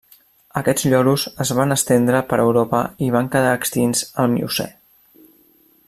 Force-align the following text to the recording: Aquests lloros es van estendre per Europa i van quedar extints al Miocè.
Aquests 0.59 0.85
lloros 0.93 1.25
es 1.45 1.51
van 1.59 1.75
estendre 1.75 2.21
per 2.31 2.39
Europa 2.45 2.81
i 3.09 3.13
van 3.17 3.31
quedar 3.37 3.53
extints 3.59 4.03
al 4.25 4.33
Miocè. 4.37 4.67